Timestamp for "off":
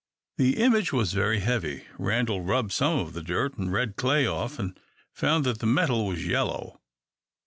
4.25-4.57